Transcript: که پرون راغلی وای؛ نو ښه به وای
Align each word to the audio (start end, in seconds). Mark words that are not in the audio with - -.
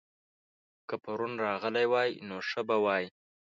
که 0.87 0.95
پرون 1.03 1.33
راغلی 1.45 1.85
وای؛ 1.91 2.11
نو 2.27 2.37
ښه 2.49 2.61
به 2.67 2.77
وای 2.83 3.05